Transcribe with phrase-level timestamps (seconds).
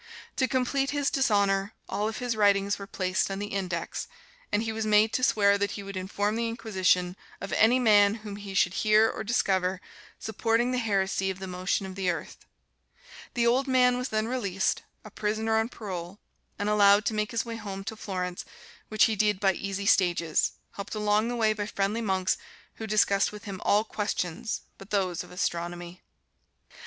[0.37, 4.07] To complete his dishonor, all of his writings were placed on the "Index,"
[4.51, 8.15] and he was made to swear that he would inform the Inquisition of any man
[8.25, 9.79] whom he should hear or discover
[10.17, 12.47] supporting the heresy of the motion of the earth.
[13.35, 16.19] The old man was then released, a prisoner on parole,
[16.57, 18.43] and allowed to make his way home to Florence,
[18.87, 22.37] which he did by easy stages, helped along the way by friendly monks
[22.77, 26.01] who discussed with him all questions but those of astronomy.